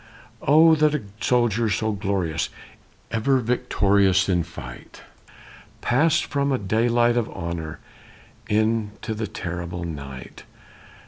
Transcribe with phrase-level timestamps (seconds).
[0.41, 2.49] Oh, that a soldier so glorious,
[3.11, 5.03] ever victorious in fight,
[5.81, 7.79] Passed from a daylight of honor
[8.47, 10.43] into the terrible night!